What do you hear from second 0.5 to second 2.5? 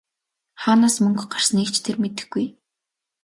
Хаанаас мөнгө гарсныг ч тэр мэдэхгүй!